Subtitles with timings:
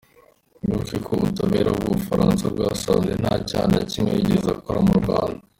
[0.63, 5.41] Mwibuke ko Ubutabera bw ‘ubufaransa bwasanze nta cyaha na kimwe yigeze akora mu Rwanda.